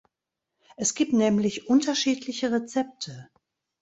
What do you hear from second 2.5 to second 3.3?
Rezepte.